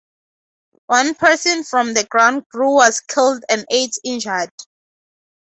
[0.87, 4.49] One person from the ground crew was killed and eight injured.